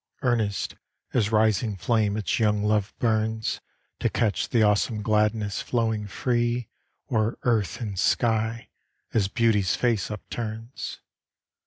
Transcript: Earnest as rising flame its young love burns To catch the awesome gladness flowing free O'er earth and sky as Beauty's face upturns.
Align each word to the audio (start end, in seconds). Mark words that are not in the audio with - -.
Earnest 0.23 0.73
as 1.13 1.31
rising 1.31 1.77
flame 1.77 2.17
its 2.17 2.39
young 2.39 2.63
love 2.63 2.91
burns 2.97 3.61
To 3.99 4.09
catch 4.09 4.49
the 4.49 4.63
awesome 4.63 5.03
gladness 5.03 5.61
flowing 5.61 6.07
free 6.07 6.69
O'er 7.11 7.37
earth 7.43 7.79
and 7.79 7.99
sky 7.99 8.69
as 9.13 9.27
Beauty's 9.27 9.75
face 9.75 10.09
upturns. 10.09 11.01